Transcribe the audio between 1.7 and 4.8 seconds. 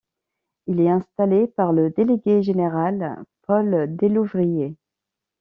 le Délégué général Paul Delouvrier.